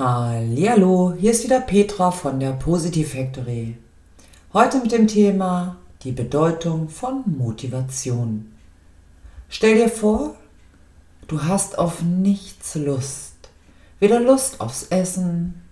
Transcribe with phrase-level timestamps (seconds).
[0.00, 3.76] Hallo, hier ist wieder Petra von der Positive Factory.
[4.52, 5.74] Heute mit dem Thema
[6.04, 8.52] die Bedeutung von Motivation.
[9.48, 10.36] Stell dir vor,
[11.26, 13.34] du hast auf nichts Lust.
[13.98, 15.62] Weder Lust aufs Essen,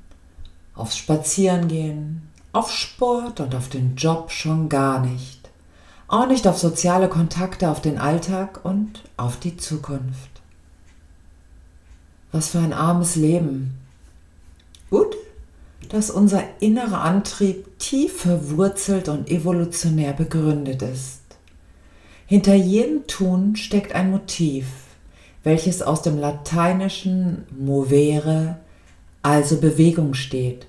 [0.74, 5.50] aufs Spazierengehen, auf Sport und auf den Job schon gar nicht.
[6.08, 10.30] Auch nicht auf soziale Kontakte, auf den Alltag und auf die Zukunft.
[12.32, 13.85] Was für ein armes Leben.
[15.96, 21.22] Dass unser innerer Antrieb tief verwurzelt und evolutionär begründet ist.
[22.26, 24.66] Hinter jedem Tun steckt ein Motiv,
[25.42, 28.58] welches aus dem lateinischen movere,
[29.22, 30.66] also Bewegung steht.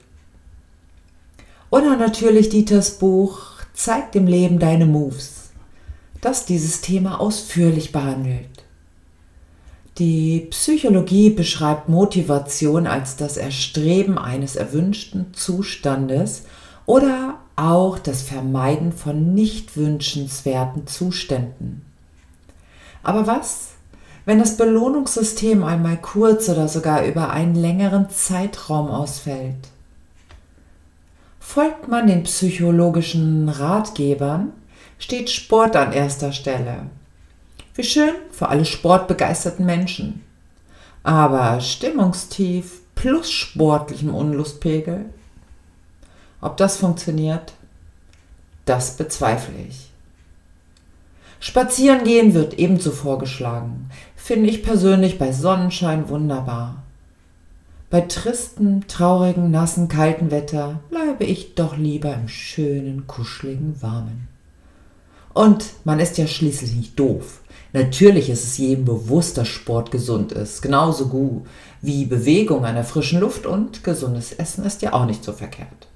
[1.71, 5.49] Oder natürlich Dieters Buch Zeig dem Leben deine Moves,
[6.21, 8.56] das dieses Thema ausführlich behandelt.
[9.97, 16.43] Die Psychologie beschreibt Motivation als das Erstreben eines erwünschten Zustandes
[16.85, 21.81] oder auch das Vermeiden von nicht wünschenswerten Zuständen.
[23.01, 23.69] Aber was,
[24.25, 29.69] wenn das Belohnungssystem einmal kurz oder sogar über einen längeren Zeitraum ausfällt?
[31.39, 34.51] Folgt man den psychologischen Ratgebern,
[34.99, 36.87] steht Sport an erster Stelle.
[37.77, 40.23] Wie schön für alle sportbegeisterten Menschen.
[41.03, 45.05] Aber stimmungstief plus sportlichem Unlustpegel?
[46.41, 47.53] Ob das funktioniert?
[48.65, 49.91] Das bezweifle ich.
[51.39, 53.91] Spazieren gehen wird ebenso vorgeschlagen.
[54.15, 56.81] Finde ich persönlich bei Sonnenschein wunderbar.
[57.91, 64.27] Bei tristen, traurigen, nassen, kalten Wetter bleibe ich doch lieber im schönen, kuscheligen, warmen.
[65.37, 67.41] Und man ist ja schließlich nicht doof.
[67.71, 71.45] Natürlich ist es jedem bewusst, dass Sport gesund ist, genauso gut
[71.79, 75.87] wie Bewegung an der frischen Luft und gesundes Essen ist ja auch nicht so verkehrt.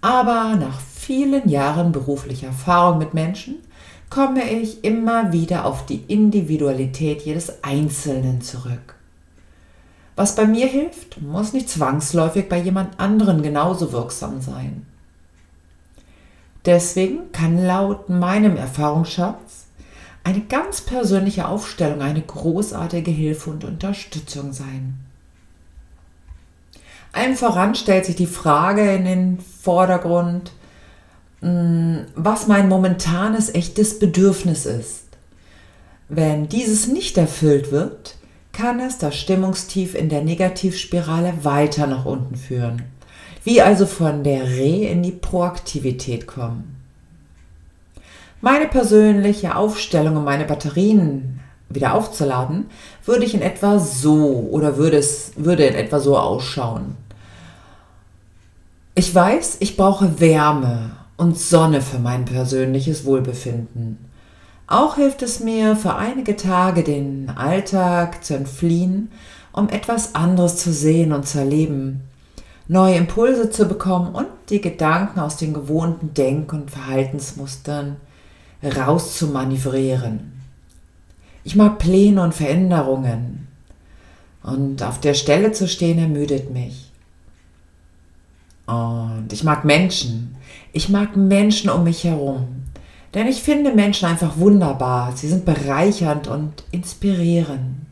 [0.00, 3.56] Aber nach vielen Jahren beruflicher Erfahrung mit Menschen
[4.08, 8.94] komme ich immer wieder auf die Individualität jedes Einzelnen zurück.
[10.14, 14.86] Was bei mir hilft, muss nicht zwangsläufig bei jemand anderen genauso wirksam sein.
[16.66, 19.66] Deswegen kann laut meinem Erfahrungsschatz
[20.24, 24.98] eine ganz persönliche Aufstellung eine großartige Hilfe und Unterstützung sein.
[27.12, 30.50] Allem voran stellt sich die Frage in den Vordergrund,
[31.40, 35.04] hm, was mein momentanes echtes Bedürfnis ist.
[36.08, 38.16] Wenn dieses nicht erfüllt wird,
[38.52, 42.82] kann es das Stimmungstief in der Negativspirale weiter nach unten führen.
[43.46, 46.82] Wie also von der Re in die Proaktivität kommen.
[48.40, 52.66] Meine persönliche Aufstellung, um meine Batterien wieder aufzuladen,
[53.04, 56.96] würde ich in etwa so oder würde es würde in etwa so ausschauen.
[58.96, 63.98] Ich weiß, ich brauche Wärme und Sonne für mein persönliches Wohlbefinden.
[64.66, 69.12] Auch hilft es mir für einige Tage den Alltag zu entfliehen,
[69.52, 72.02] um etwas anderes zu sehen und zu erleben,
[72.68, 77.96] neue Impulse zu bekommen und die Gedanken aus den gewohnten Denk- und Verhaltensmustern
[78.62, 80.32] rauszumanövrieren.
[81.44, 83.46] Ich mag Pläne und Veränderungen.
[84.42, 86.90] Und auf der Stelle zu stehen ermüdet mich.
[88.66, 90.36] Und ich mag Menschen.
[90.72, 92.64] Ich mag Menschen um mich herum.
[93.14, 95.16] Denn ich finde Menschen einfach wunderbar.
[95.16, 97.85] Sie sind bereichernd und inspirierend.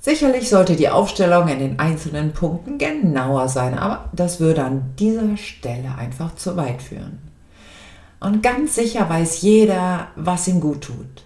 [0.00, 5.36] Sicherlich sollte die Aufstellung in den einzelnen Punkten genauer sein, aber das würde an dieser
[5.36, 7.18] Stelle einfach zu weit führen.
[8.20, 11.24] Und ganz sicher weiß jeder, was ihm gut tut.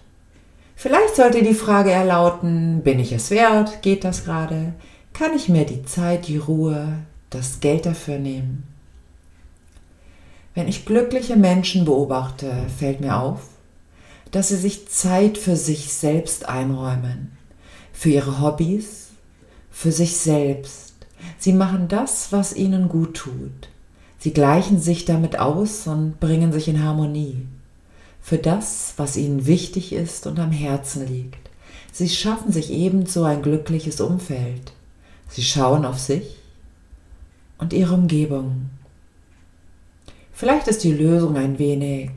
[0.75, 3.81] Vielleicht sollte die Frage erlauten, bin ich es wert?
[3.81, 4.73] Geht das gerade?
[5.13, 8.67] Kann ich mir die Zeit, die Ruhe, das Geld dafür nehmen?
[10.55, 13.41] Wenn ich glückliche Menschen beobachte, fällt mir auf,
[14.31, 17.37] dass sie sich Zeit für sich selbst einräumen,
[17.93, 19.11] für ihre Hobbys,
[19.71, 20.93] für sich selbst.
[21.37, 23.69] Sie machen das, was ihnen gut tut.
[24.19, 27.45] Sie gleichen sich damit aus und bringen sich in Harmonie
[28.23, 31.49] für das, was ihnen wichtig ist und am Herzen liegt.
[31.91, 34.71] Sie schaffen sich ebenso ein glückliches Umfeld.
[35.27, 36.37] Sie schauen auf sich
[37.57, 38.69] und ihre Umgebung.
[40.31, 42.11] Vielleicht ist die Lösung ein wenig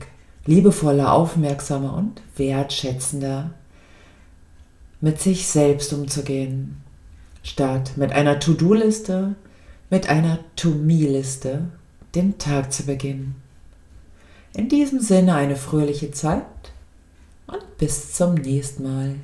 [0.45, 3.51] liebevoller, aufmerksamer und wertschätzender
[5.01, 6.77] mit sich selbst umzugehen,
[7.43, 9.35] statt mit einer To-Do-Liste,
[9.89, 11.65] mit einer To-Me-Liste
[12.15, 13.35] den Tag zu beginnen.
[14.55, 16.43] In diesem Sinne eine fröhliche Zeit
[17.45, 19.15] und bis zum nächsten Mal.